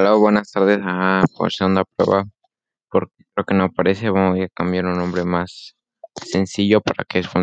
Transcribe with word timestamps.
Hola, 0.00 0.14
buenas 0.14 0.52
tardes. 0.52 0.78
Ah, 0.82 1.22
pues, 1.26 1.36
por 1.36 1.52
segunda 1.52 1.84
prueba, 1.96 2.24
porque 2.90 3.24
creo 3.34 3.46
que 3.46 3.54
no 3.54 3.64
aparece, 3.64 4.10
voy 4.10 4.42
a 4.42 4.48
cambiar 4.50 4.86
un 4.86 4.98
nombre 4.98 5.24
más 5.24 5.74
sencillo 6.22 6.80
para 6.80 7.04
que 7.04 7.22
funcione 7.24 7.34